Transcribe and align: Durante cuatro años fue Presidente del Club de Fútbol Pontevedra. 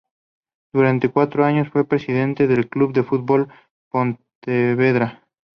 Durante 0.73 1.11
cuatro 1.11 1.45
años 1.45 1.69
fue 1.69 1.85
Presidente 1.87 2.47
del 2.47 2.67
Club 2.69 2.91
de 2.91 3.03
Fútbol 3.03 3.49
Pontevedra. 3.91 5.27